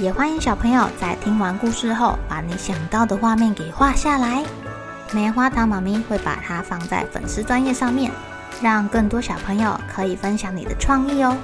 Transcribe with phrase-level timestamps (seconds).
[0.00, 4.44] 也欢迎小朋友在听完故事后，把你想到的画面给画下来。
[5.12, 8.10] 棉花糖妈咪会把它放在粉丝专页上面，
[8.60, 11.36] 让更多小朋友可以分享你的创意哦。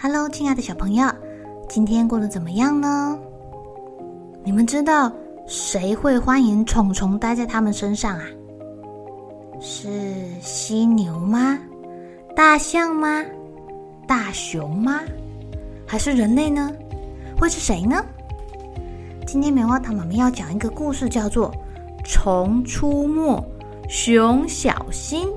[0.00, 1.06] Hello，亲爱的小朋友，
[1.68, 3.18] 今天过得怎么样呢？
[4.42, 5.12] 你们知道
[5.46, 8.24] 谁会欢迎虫虫待在他们身上啊？
[9.62, 11.58] 是犀牛吗？
[12.34, 13.22] 大象吗？
[14.08, 15.02] 大熊吗？
[15.86, 16.72] 还是人类呢？
[17.38, 18.02] 会是谁呢？
[19.26, 21.52] 今天棉花糖妈咪要讲一个故事，叫做
[22.10, 23.44] 《虫出没，
[23.86, 25.28] 熊小心》。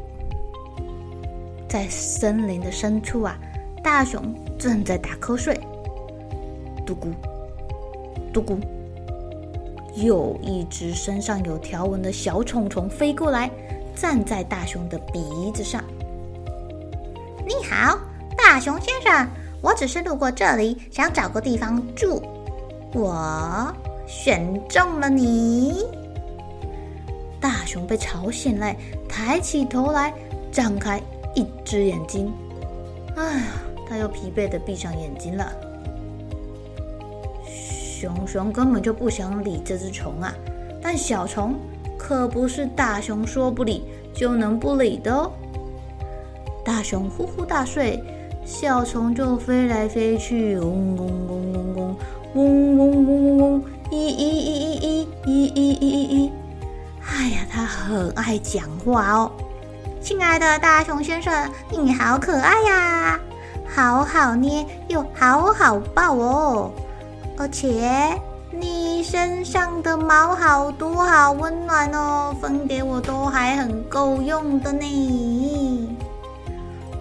[1.68, 3.38] 在森林的深处啊，
[3.84, 4.24] 大熊
[4.58, 5.54] 正在打瞌睡。
[6.86, 7.12] 嘟咕，
[8.32, 8.58] 嘟咕，
[9.96, 13.52] 有一只身上有条纹的小虫虫飞过来。
[13.96, 15.84] 站在大熊的鼻子上。
[17.46, 18.00] 你好，
[18.38, 19.28] 大熊先生，
[19.62, 22.22] 我只是路过这里，想找个地方住。
[22.94, 23.74] 我
[24.08, 25.86] 选中了你。
[27.40, 28.74] 大熊被吵醒了，
[29.10, 30.14] 抬起头来，
[30.52, 31.02] 张开
[31.36, 32.34] 一只眼睛。
[33.16, 33.44] 哎呀，
[33.90, 35.52] 他又疲惫地闭上眼睛了。
[37.46, 40.34] 熊熊根本就不想理这只虫啊，
[40.82, 41.56] 但小虫。
[42.06, 45.32] 可不是大熊说不理就能不理的哦。
[46.66, 48.04] 大熊呼呼大睡，
[48.44, 51.96] 小虫就飞来飞去，嗡嗡嗡嗡嗡，
[52.34, 56.32] 嗡嗡嗡嗡嗡，咦咦咦咦咦咦咦咦咦咦。
[57.10, 59.32] 哎呀，它很爱讲话哦。
[60.02, 63.20] 亲爱的大熊先生，你好可爱呀，
[63.74, 66.72] 好好捏又好好抱哦，
[67.38, 68.20] 而且。
[68.60, 75.98] 你身上的毛好多，好温暖哦，分给我都还很够用的呢。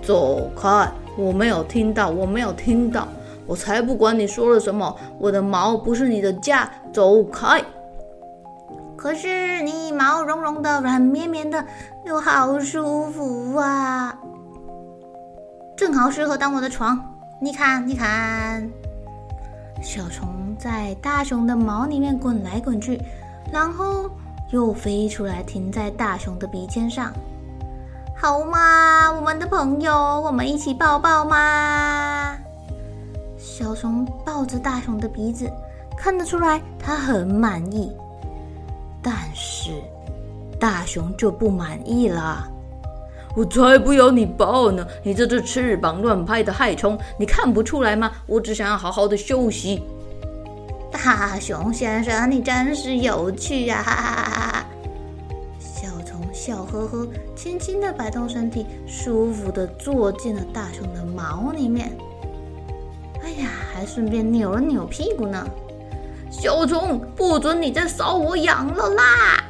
[0.03, 0.91] 走开！
[1.17, 3.07] 我没有听到，我没有听到，
[3.47, 4.97] 我才不管你说了什么。
[5.19, 7.62] 我的毛不是你的家，走开！
[8.97, 11.65] 可是你毛茸茸的，软绵绵的，
[12.07, 14.19] 又好舒服啊，
[15.77, 16.99] 正好适合当我的床。
[17.41, 18.69] 你看，你看。
[19.83, 20.29] 小虫
[20.62, 22.97] 在大熊的毛里面滚来滚去，
[23.50, 24.09] 然后
[24.53, 27.12] 又飞出来停在大熊的鼻尖上。
[28.17, 32.39] 好吗，我们的朋友，我们一起抱抱吗？
[33.37, 35.50] 小熊抱着大熊的鼻子，
[35.99, 37.91] 看得出来他很满意。
[39.03, 39.73] 但是
[40.61, 42.49] 大熊就不满意了。
[43.34, 44.87] 我才不要你抱呢！
[45.03, 48.12] 你这只翅膀乱拍的害虫，你看不出来吗？
[48.29, 49.83] 我只想要好好的休息。
[51.03, 53.83] 哈哈熊先生，你真是有趣啊！
[53.83, 54.67] 哈哈哈哈。
[55.59, 61.91] 小虫笑呵呵，轻轻的摆动身体，舒服的坐进了大熊的毛里面。
[63.21, 65.45] 哎呀，还顺便扭了扭屁股呢。
[66.31, 69.45] 小虫，不准你再搔我痒了啦！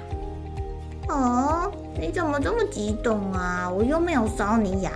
[1.08, 1.70] 哦。
[2.00, 3.68] 你怎么这么激动啊？
[3.68, 4.90] 我又没有搔你痒。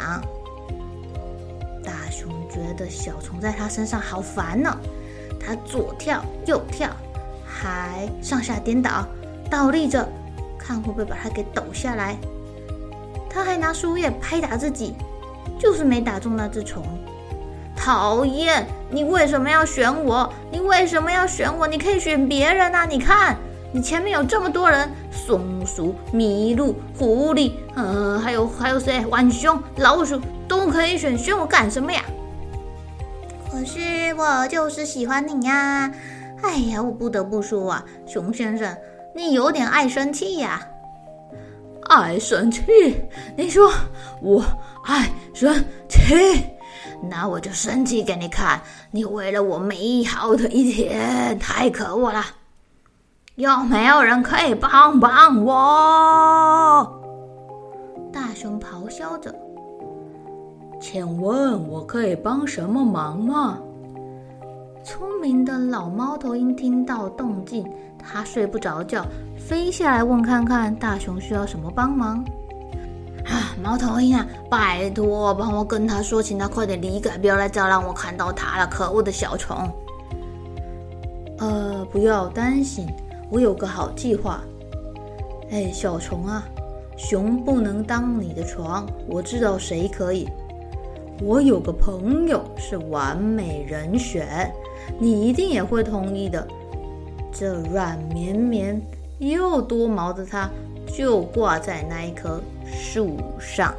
[1.85, 4.75] 大熊觉得小虫在他身上好烦呢，
[5.47, 6.91] 他左跳右跳，
[7.47, 9.07] 还上下颠倒，
[9.49, 10.09] 倒立着，
[10.59, 12.17] 看会不会把它给抖下来。
[13.31, 14.95] 他还拿树叶拍打自己，
[15.59, 16.83] 就是没打中那只虫。
[17.77, 18.67] 讨厌！
[18.91, 20.33] 你为什么要选我？
[20.51, 21.69] 你为什么要选我？
[21.69, 22.85] 你可以选别人啊！
[22.85, 23.37] 你看。
[23.73, 29.05] 你前面有这么多人，松鼠、麋鹿、狐狸，呃，还有还有谁？
[29.11, 30.19] 浣熊、老鼠
[30.49, 32.01] 都可以选，选我干什么呀？
[33.67, 35.93] 是我就是喜欢你呀！
[36.43, 38.77] 哎呀，我不得不说啊，熊先生，
[39.15, 40.67] 你有点爱生气呀。
[41.89, 42.63] 爱生气？
[43.37, 43.71] 你说
[44.23, 44.45] 我
[44.85, 45.55] 爱生
[45.89, 46.41] 气？
[47.11, 48.61] 那我就生气给你看！
[48.91, 52.25] 你为了我美好的一天，太可恶了！
[53.35, 57.01] 有没有人可以帮帮我？
[58.13, 59.35] 大熊咆哮着。
[60.81, 63.59] 请问我可以帮什么忙吗？
[64.85, 67.67] 聪明的老猫头鹰听到动静，
[67.99, 69.05] 它睡不着觉，
[69.37, 72.25] 飞下来问看看大熊需要什么帮忙。
[73.25, 79.57] 啊，猫头鹰啊，拜托帮我跟他说，请他快点离开，不要来再让我看到他了，可恶的小虫。
[81.39, 82.87] 呃，不要担心，
[83.31, 84.41] 我有个好计划。
[85.51, 86.45] 哎，小虫啊，
[86.97, 90.29] 熊不能当你的床，我知道谁可以。
[91.23, 94.53] 我有个朋友是完美人选，
[94.99, 96.47] 你一定也会同意的。
[97.33, 98.81] 这软绵绵
[99.19, 100.49] 又多毛的它，
[100.95, 103.75] 就挂在那一棵树上。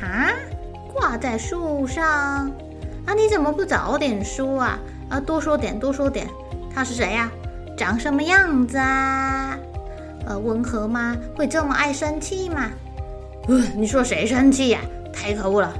[0.00, 0.32] 哈，
[0.92, 2.04] 挂在树上？
[3.06, 4.78] 啊，你怎么不早点说啊？
[5.08, 6.26] 啊，多说点，多说点。
[6.74, 7.30] 他是谁呀？
[7.76, 9.56] 长什么样子啊？
[10.26, 11.16] 呃，温和吗？
[11.36, 12.70] 会这么爱生气吗？
[13.46, 14.80] 呃，你说谁生气呀？
[15.12, 15.74] 太可恶了！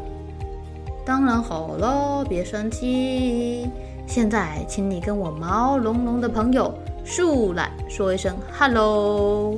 [1.08, 3.66] 当然好了，别生气。
[4.06, 6.70] 现在，请你跟我毛茸茸的朋友
[7.02, 9.56] 树懒说一声 “hello”。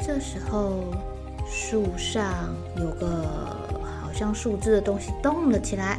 [0.00, 0.74] 这时候，
[1.44, 2.24] 树上
[2.76, 3.24] 有个
[4.00, 5.98] 好像树枝的东西动了起来。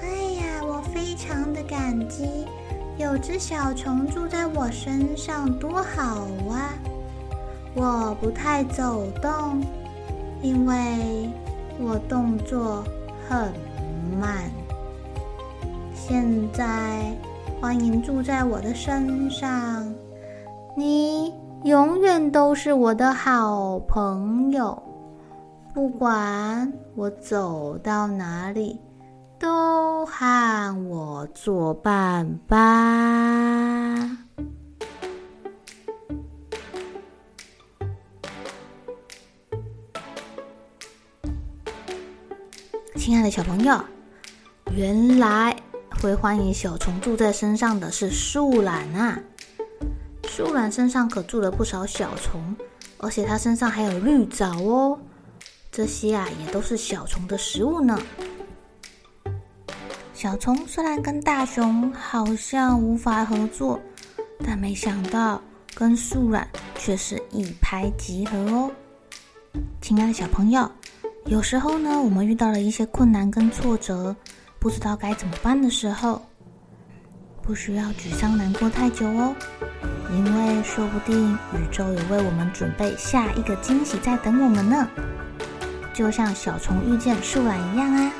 [0.00, 0.08] 哎
[0.40, 2.46] 呀，我非常的感激，
[2.96, 6.72] 有只小虫住在我身上，多好啊！
[7.74, 9.62] 我不太走动，
[10.40, 11.28] 因为。
[11.80, 12.84] 我动作
[13.28, 13.52] 很
[14.20, 14.50] 慢。
[15.94, 17.16] 现在，
[17.60, 19.92] 欢迎住在我的身上，
[20.76, 21.34] 你
[21.64, 24.82] 永远都是我的好朋友。
[25.74, 28.80] 不管我走到哪里，
[29.38, 33.57] 都和我作伴吧。
[43.08, 43.82] 亲爱的小朋友，
[44.76, 45.56] 原来
[45.98, 49.18] 会欢迎小虫住在身上的是树懒啊！
[50.24, 52.54] 树懒身上可住了不少小虫，
[52.98, 55.00] 而且它身上还有绿藻哦。
[55.72, 57.98] 这些啊，也都是小虫的食物呢。
[60.12, 63.80] 小虫虽然跟大熊好像无法合作，
[64.44, 65.40] 但没想到
[65.74, 66.46] 跟树懒
[66.76, 68.70] 却是一拍即合哦。
[69.80, 70.70] 亲爱的小朋友。
[71.28, 74.16] 有时候呢，我们遇到了一些困难跟挫折，
[74.58, 76.22] 不知道该怎么办的时候，
[77.42, 79.36] 不需要沮丧难过太久哦，
[80.10, 84.88] 因为说不定宇宙有为我们准备下一个惊喜在等我们呢，
[85.92, 88.12] 就像小虫遇见树懒一样啊。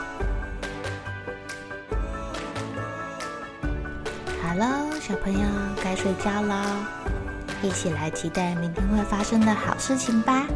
[4.43, 5.41] 好了，小朋友
[5.83, 6.77] 该睡觉了，
[7.63, 10.47] 一起来期待明天会发生的好事情吧。